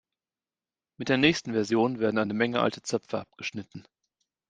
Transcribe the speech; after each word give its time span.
Mit 0.97 1.09
der 1.09 1.19
nächsten 1.19 1.53
Version 1.53 1.99
werden 1.99 2.17
eine 2.17 2.33
Menge 2.33 2.59
alte 2.61 2.81
Zöpfe 2.81 3.19
abgeschnitten. 3.19 3.85